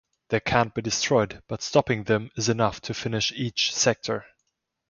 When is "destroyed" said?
0.81-1.43